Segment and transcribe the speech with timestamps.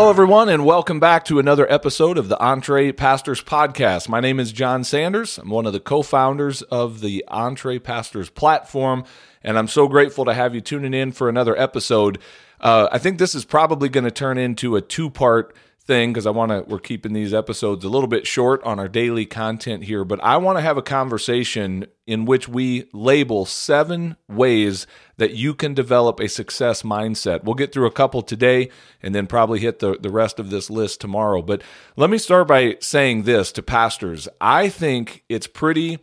[0.00, 4.08] Hello, everyone, and welcome back to another episode of the EntrePastors Podcast.
[4.08, 5.36] My name is Jon Sanders.
[5.36, 9.04] I'm one of the co founders of the EntrePastors platform,
[9.44, 12.18] and I'm so grateful to have you tuning in for another episode.
[12.62, 15.54] Uh, I think this is probably going to turn into a two part
[15.84, 18.88] thing because I want to we're keeping these episodes a little bit short on our
[18.88, 24.16] daily content here, but I want to have a conversation in which we label seven
[24.28, 27.44] ways that you can develop a success mindset.
[27.44, 28.68] We'll get through a couple today
[29.02, 31.42] and then probably hit the, the rest of this list tomorrow.
[31.42, 31.62] But
[31.96, 34.28] let me start by saying this to pastors.
[34.40, 35.98] I think it's pretty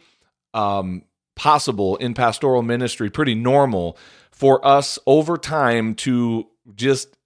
[0.53, 1.03] um,
[1.35, 3.97] possible in pastoral ministry, pretty normal
[4.31, 7.16] for us over time to just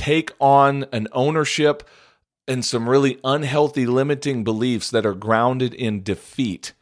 [0.00, 1.86] take on an ownership
[2.48, 6.72] and some really unhealthy limiting beliefs that are grounded in defeat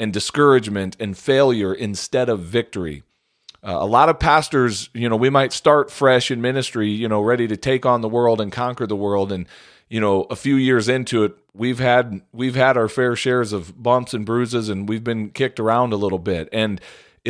[0.00, 3.04] and discouragement and failure instead of victory.
[3.62, 7.20] Uh, a lot of pastors, you know, we might start fresh in ministry, you know,
[7.20, 9.46] ready to take on the world and conquer the world and
[9.88, 13.80] you know, a few years into it, we've had we've had our fair shares of
[13.80, 16.48] bumps and bruises and we've been kicked around a little bit.
[16.52, 16.80] And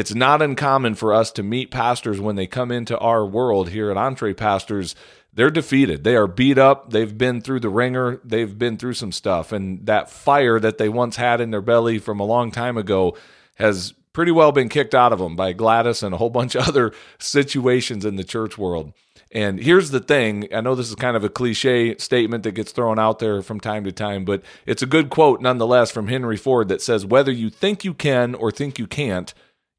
[0.01, 3.91] it's not uncommon for us to meet pastors when they come into our world here
[3.91, 4.95] at EntrePastors
[5.33, 6.03] they're defeated.
[6.05, 6.91] They are beat up.
[6.91, 8.21] They've been through the ringer.
[8.25, 9.53] They've been through some stuff.
[9.53, 13.17] And that fire that they once had in their belly from a long time ago
[13.55, 16.63] has pretty well been kicked out of them by Gladys and a whole bunch of
[16.69, 18.93] other situations in the church world.
[19.33, 22.73] And here's the thing I know this is kind of a cliche statement that gets
[22.73, 26.37] thrown out there from time to time, but it's a good quote nonetheless from Henry
[26.37, 29.33] Ford that says, Whether you think you can or think you can't,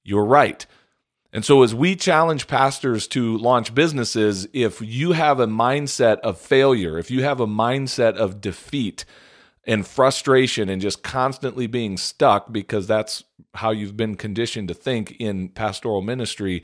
[0.04, 0.66] you're right.
[1.34, 6.38] And so, as we challenge pastors to launch businesses, if you have a mindset of
[6.38, 9.06] failure, if you have a mindset of defeat
[9.66, 15.16] and frustration and just constantly being stuck because that's how you've been conditioned to think
[15.20, 16.64] in pastoral ministry,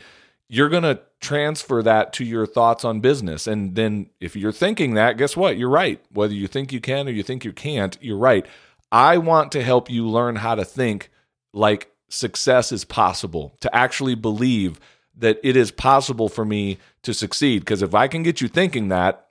[0.49, 3.47] you're going to transfer that to your thoughts on business.
[3.47, 5.57] And then, if you're thinking that, guess what?
[5.57, 6.03] You're right.
[6.11, 8.45] Whether you think you can or you think you can't, you're right.
[8.91, 11.09] I want to help you learn how to think
[11.53, 14.79] like success is possible, to actually believe
[15.17, 17.59] that it is possible for me to succeed.
[17.59, 19.27] Because if I can get you thinking that,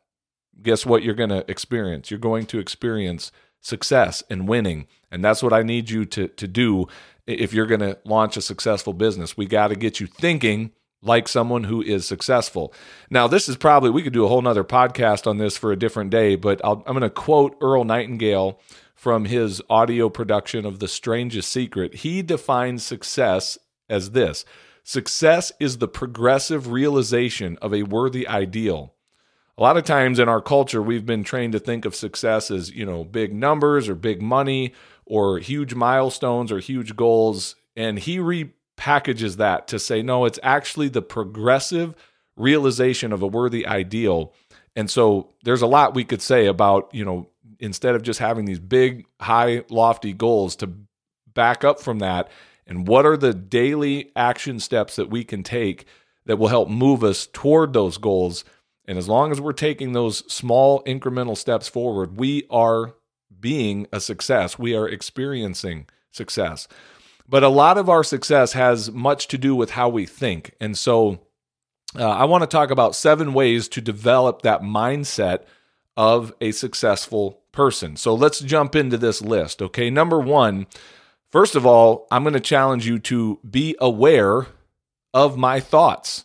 [0.62, 2.10] guess what you're going to experience?
[2.10, 4.87] You're going to experience success and winning.
[5.10, 6.87] And that's what I need you to, to do
[7.26, 9.37] if you're going to launch a successful business.
[9.37, 10.72] We got to get you thinking
[11.03, 12.72] like someone who is successful.
[13.10, 15.76] Now, this is probably, we could do a whole nother podcast on this for a
[15.76, 18.58] different day, but i am going to quote Earl Nightingale
[18.97, 23.57] from his audio production of The Strangest Secret, he defines success
[23.89, 24.45] as this
[24.89, 28.95] Success is the progressive realization of a worthy ideal.
[29.59, 32.71] A lot of times in our culture, we've been trained to think of success as,
[32.71, 34.75] you know, big numbers or big money
[35.05, 37.56] or huge milestones or huge goals.
[37.75, 41.97] And he repackages that to say, no, it's actually the progressive
[42.37, 44.33] realization of a worthy ideal.
[44.77, 47.29] And so there's a lot we could say about, you know,
[47.61, 50.72] instead of just having these big, high, lofty goals to
[51.33, 52.28] back up from that.
[52.67, 55.87] And what are the daily action steps that we can take
[56.25, 58.44] that will help move us toward those goals?
[58.87, 62.94] And as long as we're taking those small incremental steps forward, we are
[63.39, 64.59] being a success.
[64.59, 66.67] We are experiencing success.
[67.28, 70.55] But a lot of our success has much to do with how we think.
[70.61, 71.21] And so
[71.99, 75.44] uh, I want to talk about seven ways to develop that mindset
[75.97, 77.97] of a successful person.
[77.97, 79.61] So let's jump into this list.
[79.61, 79.91] Okay.
[79.91, 80.67] Number one,
[81.31, 84.47] first of all, I'm going to challenge you to be aware
[85.12, 86.25] of my thoughts,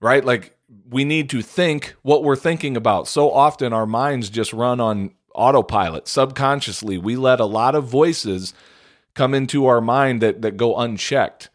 [0.00, 0.24] right?
[0.24, 0.56] Like
[0.88, 3.06] we need to think what we're thinking about.
[3.06, 6.96] So often our minds just run on autopilot subconsciously.
[6.98, 8.54] We let a lot of voices
[9.14, 11.50] come into our mind that, that go unchecked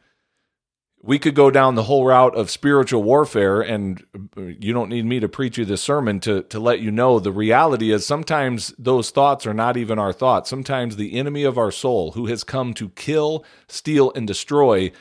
[1.01, 4.03] we could go down the whole route of spiritual warfare and
[4.37, 7.19] uh, you don't need me to preach you this sermon to to let you know
[7.19, 10.49] the reality is sometimes those thoughts are not even our thoughts.
[10.49, 14.91] Sometimes the enemy of our soul who has come to kill steal and destroy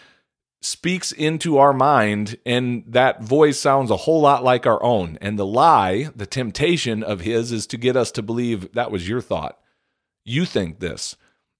[0.60, 5.18] speaks into our mind and that voice sounds a whole lot like our own.
[5.20, 9.08] And the lie the temptation of his is to get us to believe that was
[9.08, 9.58] your thought.
[10.24, 11.16] You think this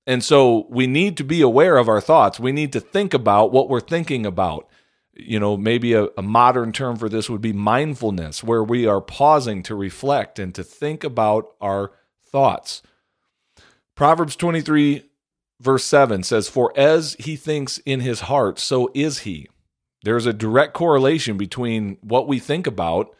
[0.09, 2.41] and so we need to be aware of our thoughts.
[2.41, 4.67] We need to think about what we're thinking about.
[5.13, 9.03] You know, maybe a, a, modern term for this would be mindfulness, where we are
[9.03, 11.93] pausing to reflect and to think about our
[12.25, 12.83] thoughts.
[13.95, 15.05] Proverbs 23,
[15.61, 19.47] verse 7 says, For as he thinks in his heart, so is he.
[20.05, 23.15] There's a direct correlation between what we think about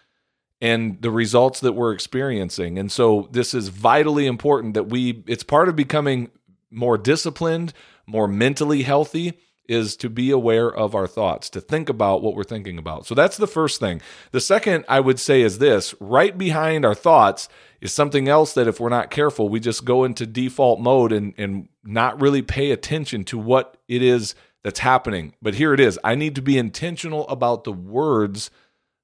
[0.59, 2.79] and the results that we're experiencing.
[2.79, 6.31] And so this is vitally important that we, it's part of becoming
[6.71, 7.73] more disciplined,
[8.07, 9.39] more mentally healthy,
[9.69, 13.07] is to be aware of our thoughts, to think about what we're thinking about.
[13.07, 14.01] So that's the first thing.
[14.33, 17.49] The second I would say is this right behind our thoughts
[17.81, 21.35] is something else that if we're not careful, we just go into default mode and,
[21.37, 24.35] and not really pay attention to what it is
[24.65, 25.35] that's happening.
[25.43, 28.51] But here it is I need to be intentional about the words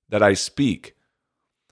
[0.09, 0.95] that I speak.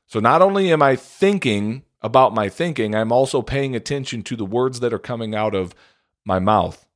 [0.07, 4.45] So not only am I thinking about my thinking, I'm also paying attention to the
[4.45, 5.75] words that are coming out of
[6.25, 6.87] my mouth.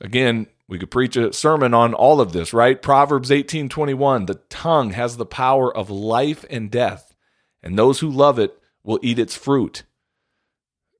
[0.00, 2.80] Again, we could preach a sermon on all of this, right?
[2.80, 7.14] Proverbs 18:21, the tongue has the power of life and death,
[7.62, 9.84] and those who love it will eat its fruit.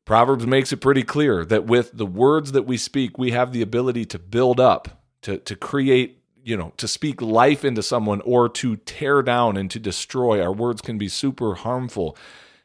[0.04, 3.62] Proverbs makes it pretty clear that with the words that we speak, we have the
[3.62, 8.48] ability to build up, to, to create, you know, to speak life into someone or
[8.48, 10.42] to tear down and to destroy.
[10.42, 12.16] Our words can be super harmful.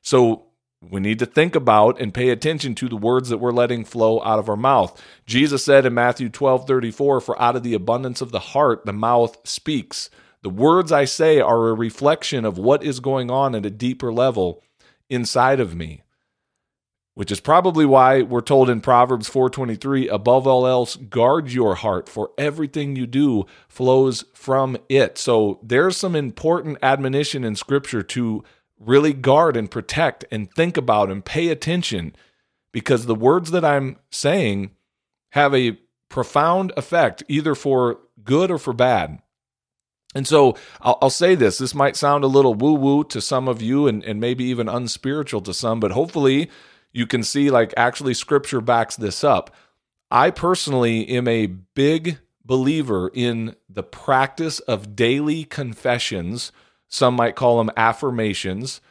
[0.01, 0.47] So
[0.89, 4.22] we need to think about and pay attention to the words that we're letting flow
[4.24, 5.01] out of our mouth.
[5.25, 8.94] Jesus said in Matthew 12 34, For out of the abundance of the heart, the
[8.94, 10.10] mouth speaks.
[10.44, 14.13] The words I say are a reflection of what is going on at a deeper
[14.13, 14.63] level
[15.10, 16.04] inside of me.
[17.16, 22.07] Which is probably why we're told in Proverbs 4:23, above all else, guard your heart,
[22.07, 25.18] for everything you do flows from it.
[25.18, 28.44] So there's some important admonition in scripture to
[28.79, 32.15] really guard and protect and think about and pay attention
[32.71, 34.71] because the words that I'm saying
[35.31, 35.77] have a
[36.09, 39.19] profound effect either for good or for bad.
[40.15, 43.47] And so I'll, I'll, say this this might sound a little woo woo to some
[43.47, 46.50] of you and, and maybe even unspiritual to some, but hopefully
[46.91, 49.53] you can see like actually scripture backs this up.
[50.09, 56.51] I personally am a big believer in the practice of daily confessions
[56.88, 58.81] some might call them affirmations,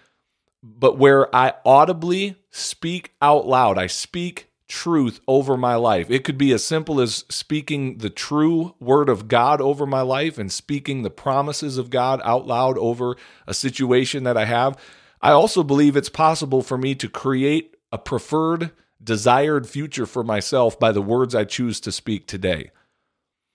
[0.62, 6.10] but where I audibly speak out loud, I speak truth over my life.
[6.10, 10.38] It could be as simple as speaking the true word of God over my life
[10.38, 13.16] and speaking the promises of God out loud over
[13.46, 14.76] a situation that I have.
[15.20, 18.72] I also believe it's possible for me to create a preferred,
[19.02, 22.70] desired future for myself by the words I choose to speak today.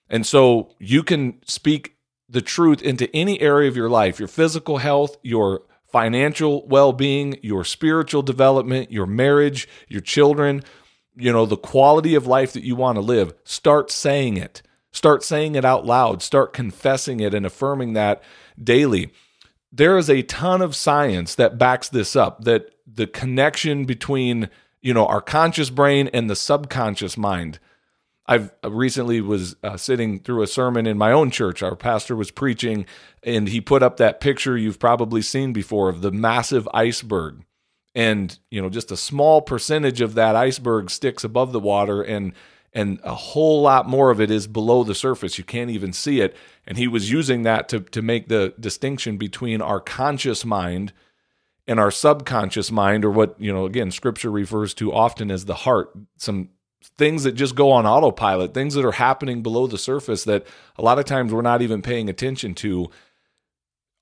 [0.10, 1.98] And so you can speak
[2.32, 7.38] the truth into any area of your life your physical health, your financial well being,
[7.44, 10.64] your spiritual development, your marriage, your children,
[11.16, 13.34] you know, the quality of life that you want to live.
[13.44, 14.62] Start saying it.
[14.92, 16.22] Start saying it out loud.
[16.22, 18.24] Start confessing it and affirming that
[18.62, 19.12] daily.
[19.72, 24.50] There is a ton of science that backs this up that the connection between,
[24.82, 27.60] you know, our conscious brain and the subconscious mind
[28.28, 31.64] I've uh, recently was uh, sitting through a sermon in my own church.
[31.64, 32.86] Our pastor was preaching,
[33.24, 37.44] and he put up that picture you've probably seen before of the massive iceberg,
[37.96, 42.34] and you know just a small percentage of that iceberg sticks above the water, and
[42.74, 45.38] and a whole lot more of it is below the surface.
[45.38, 46.36] You can't even see it.
[46.66, 50.94] And he was using that to to make the distinction between our conscious mind
[51.68, 55.56] and our subconscious mind, or what you know again Scripture refers to often as the
[55.56, 55.92] heart.
[56.18, 56.50] Some
[56.98, 60.46] things that just go on autopilot, things that are happening below the surface that
[60.78, 62.90] a lot of times we're not even paying attention to.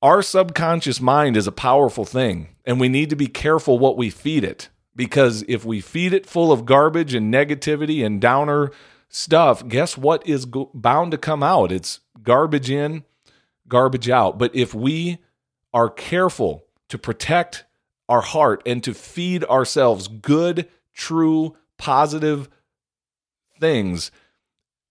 [0.02, 4.10] Our subconscious mind is a powerful thing, and we need to be careful what we
[4.10, 8.72] feed it because if we feed it full of garbage and negativity and downer
[9.08, 11.72] stuff, guess what is go- bound to come out?
[11.72, 13.04] It's garbage in,
[13.68, 14.38] garbage out.
[14.38, 15.20] But if we
[15.74, 17.66] are careful to protect
[18.10, 22.50] our heart and to feed ourselves good, true, positive
[23.60, 24.12] things,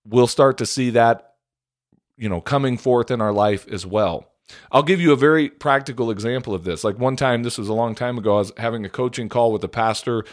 [0.05, 1.35] we'll start to see that,
[2.17, 4.29] you know, coming forth in our life as well.
[4.73, 6.85] I'll give you a very practical example of this.
[6.85, 9.53] Like one time, this was a long time ago, I was having a coaching call
[9.53, 10.25] with a pastor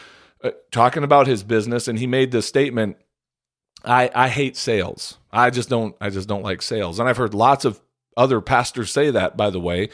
[0.43, 2.97] uh, talking about his business, and he made this statement.
[3.83, 5.17] I, I hate sales.
[5.31, 6.99] I just don't I just don't like sales.
[6.99, 7.79] And I've heard lots of
[8.17, 9.89] other pastors say that, by the way.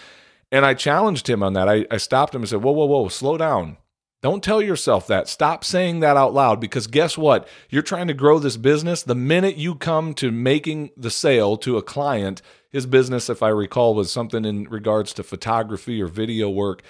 [0.51, 1.69] And I challenged him on that.
[1.69, 3.77] I, I stopped him and said, Whoa, whoa, whoa, slow down.
[4.21, 5.27] Don't tell yourself that.
[5.27, 7.47] Stop saying that out loud because guess what?
[7.69, 9.01] You're trying to grow this business.
[9.01, 13.49] The minute you come to making the sale to a client, his business, if I
[13.49, 16.83] recall, was something in regards to photography or video work.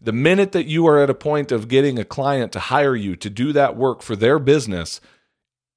[0.00, 3.16] The minute that you are at a point of getting a client to hire you
[3.16, 5.00] to do that work for their business,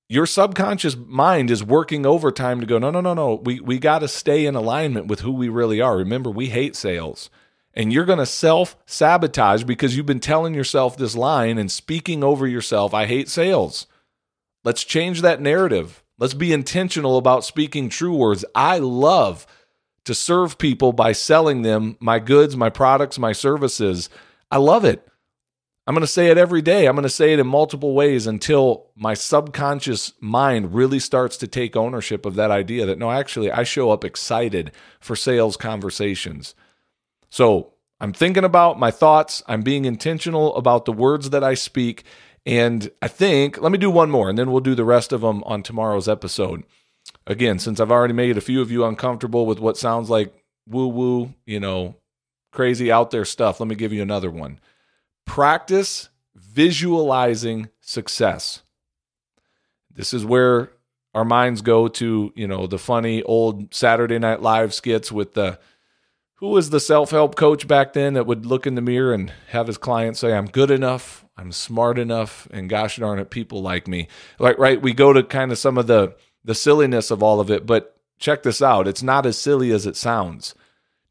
[0.07, 3.35] your subconscious mind is working overtime to go, no, no, no, no.
[3.35, 5.97] We, we got to stay in alignment with who we really are.
[5.97, 7.31] Remember, we hate sales
[7.73, 12.23] and you're going to self sabotage because you've been telling yourself this line and speaking
[12.23, 13.87] over yourself, I hate sales.
[14.63, 16.03] Let's change that narrative.
[16.17, 18.43] Let's be intentional about speaking true words.
[18.53, 19.47] I love
[20.03, 24.09] to serve people by selling them my goods, my products, my services.
[24.51, 25.07] I love it.
[25.87, 26.85] I'm going to say it every day.
[26.85, 31.47] I'm going to say it in multiple ways until my subconscious mind really starts to
[31.47, 36.53] take ownership of that idea that no, actually, I show up excited for sales conversations.
[37.29, 39.43] So I'm thinking about my thoughts.
[39.47, 42.03] I'm being intentional about the words that I speak.
[42.45, 45.21] And I think, let me do one more and then we'll do the rest of
[45.21, 46.63] them on tomorrow's episode.
[47.27, 50.33] Again, since I've already made a few of you uncomfortable with what sounds like
[50.67, 51.95] woo woo, you know,
[52.51, 54.59] crazy out there stuff, let me give you another one
[55.25, 58.63] practice visualizing success.
[59.93, 60.71] This is where
[61.13, 65.59] our minds go to, you know, the funny old Saturday Night Live skits with the
[66.39, 69.67] who was the self-help coach back then that would look in the mirror and have
[69.67, 73.87] his clients say, "I'm good enough, I'm smart enough, and gosh darn it, people like
[73.87, 74.07] me."
[74.39, 77.51] Like right, we go to kind of some of the the silliness of all of
[77.51, 78.87] it, but check this out.
[78.87, 80.55] It's not as silly as it sounds.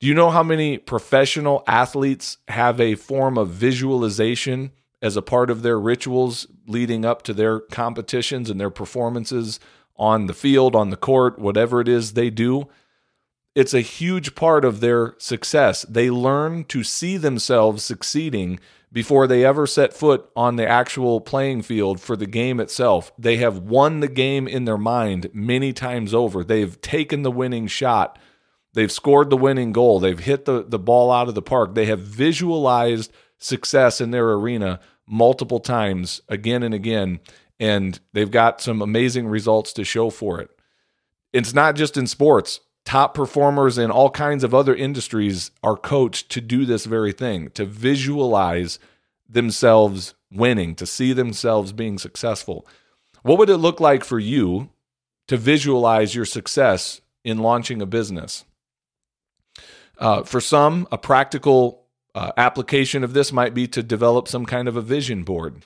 [0.00, 4.70] Do you know how many professional athletes have a form of visualization
[5.02, 9.60] as a part of their rituals leading up to their competitions and their performances
[9.96, 12.68] on the field, on the court, whatever it is they do?
[13.58, 15.82] It's a huge part of their success.
[15.82, 18.60] They learn to see themselves succeeding
[18.92, 23.10] before they ever set foot on the actual playing field for the game itself.
[23.18, 26.44] They have won the game in their mind many times over.
[26.44, 28.18] They've taken the winning shot
[28.74, 29.98] They've scored the winning goal.
[29.98, 31.74] They've hit the, the ball out of the park.
[31.74, 37.18] They have visualized success in their arena multiple times, again and again,
[37.58, 40.50] and they've got some amazing results to show for it.
[41.32, 42.60] It's not just in sports.
[42.88, 47.50] Top performers in all kinds of other industries are coached to do this very thing,
[47.50, 48.78] to visualize
[49.28, 52.66] themselves winning, to see themselves being successful.
[53.20, 54.70] What would it look like for you
[55.26, 58.46] to visualize your success in launching a business?
[59.98, 64.66] Uh, for some, a practical uh, application of this might be to develop some kind
[64.66, 65.62] of a vision board.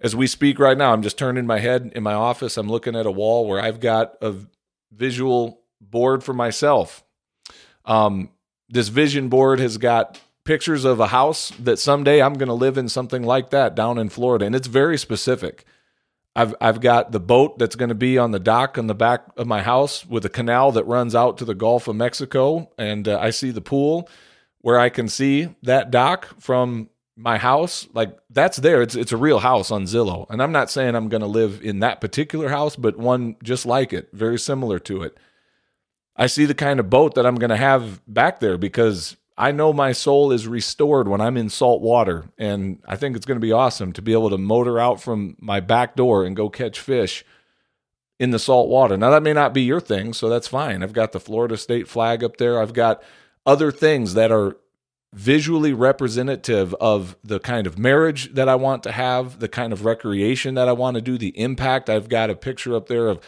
[0.00, 2.56] As we speak right now, I'm just turning my head in my office.
[2.56, 4.34] I'm looking at a wall where I've got a
[4.90, 7.04] visual board for myself.
[7.84, 8.30] Um,
[8.68, 12.78] this vision board has got pictures of a house that someday I'm going to live
[12.78, 14.46] in something like that down in Florida.
[14.46, 15.64] And it's very specific.
[16.38, 19.24] I've I've got the boat that's going to be on the dock on the back
[19.36, 23.08] of my house with a canal that runs out to the Gulf of Mexico, and
[23.08, 24.08] uh, I see the pool
[24.60, 27.88] where I can see that dock from my house.
[27.92, 28.82] Like that's there.
[28.82, 31.60] It's it's a real house on Zillow, and I'm not saying I'm going to live
[31.62, 35.18] in that particular house, but one just like it, very similar to it.
[36.18, 39.52] I see the kind of boat that I'm going to have back there because I
[39.52, 42.24] know my soul is restored when I'm in salt water.
[42.36, 45.36] And I think it's going to be awesome to be able to motor out from
[45.38, 47.24] my back door and go catch fish
[48.18, 48.96] in the salt water.
[48.96, 50.82] Now, that may not be your thing, so that's fine.
[50.82, 52.60] I've got the Florida state flag up there.
[52.60, 53.00] I've got
[53.46, 54.56] other things that are
[55.14, 59.84] visually representative of the kind of marriage that I want to have, the kind of
[59.84, 61.88] recreation that I want to do, the impact.
[61.88, 63.20] I've got a picture up there of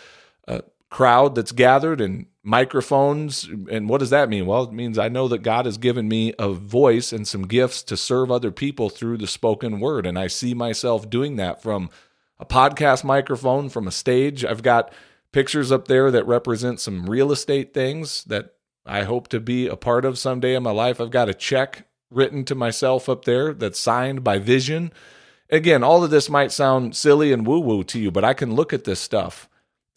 [0.90, 3.48] crowd that's gathered and microphones.
[3.70, 4.46] And what does that mean?
[4.46, 7.82] Well, it means I know that God has given me a voice and some gifts
[7.84, 10.04] to serve other people through the spoken word.
[10.04, 11.90] And I see myself doing that from
[12.38, 14.44] a podcast microphone, from a stage.
[14.44, 14.92] I've got
[15.32, 18.54] pictures up there that represent some real estate things that
[18.84, 21.00] I hope to be a part of someday in my life.
[21.00, 24.92] I've got a check written to myself up there that's signed by Vision.
[25.50, 28.54] Again, all of this might sound silly and woo woo to you, but I can
[28.54, 29.48] look at this stuff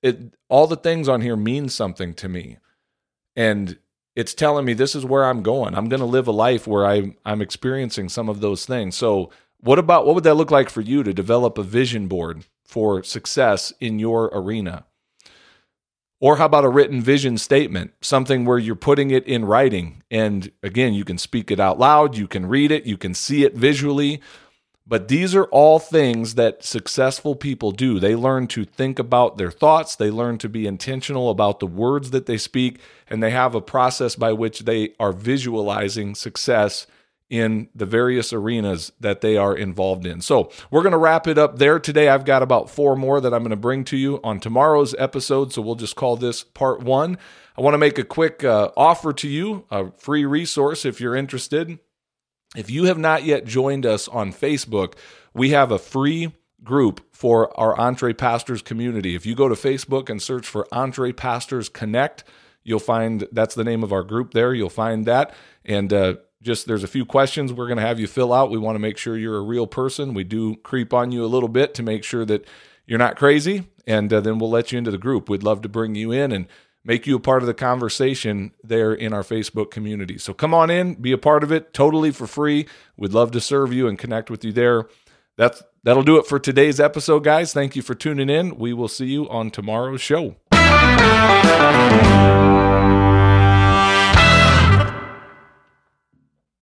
[0.03, 2.57] it all the things on here mean something to me.
[3.35, 3.79] And
[4.15, 5.73] it's telling me this is where i'm going.
[5.73, 8.95] I'm going to live a life where I'm i'm experiencing some of those things.
[8.95, 12.45] So what about what would that look like for you to develop a vision board
[12.65, 14.85] for success in your arena?
[16.19, 20.03] Or how about a written vision statement something where you're putting it in writing?
[20.11, 23.45] And again you can speak it out loud you can read it you can see
[23.45, 24.21] it visually
[24.85, 27.99] but these are all things that successful people do.
[27.99, 32.11] They learn to think about their thoughts, they learn to be intentional about the words
[32.11, 36.87] that they speak, and they have a process by which they are visualizing success
[37.29, 40.21] in the various arenas that they are involved in.
[40.21, 42.09] So, we're going to wrap it up there today.
[42.09, 45.51] I've got about four more that I'm going to bring to you on tomorrow's episode.
[45.51, 47.17] So, we'll just call this part one.
[47.57, 51.15] I want to make a quick uh, offer to you, a free resource if you're
[51.15, 51.79] interested.
[52.55, 54.93] If you have not yet joined us on Facebook,
[55.33, 56.33] we have a free
[56.63, 59.15] group for our EntrePastors community.
[59.15, 62.23] If you go to Facebook and search for EntrePastors Connect,
[62.63, 64.53] you'll find that's the name of our group there.
[64.53, 65.33] You'll find that.
[65.65, 68.51] And uh, just there's a few questions we're going to have you fill out.
[68.51, 70.13] We want to make sure you're a real person.
[70.13, 72.47] We do creep on you a little bit to make sure that
[72.85, 73.67] you're not crazy.
[73.87, 75.29] And uh, then we'll let you into the group.
[75.29, 76.47] We'd love to bring you in and
[76.85, 80.17] make you a part of the conversation there in our Facebook community.
[80.17, 82.67] So come on in, be a part of it totally for free.
[82.97, 84.87] We'd love to serve you and connect with you there.
[85.37, 87.53] That's that'll do it for today's episode, guys.
[87.53, 88.57] Thank you for tuning in.
[88.57, 90.35] We will see you on tomorrow's show.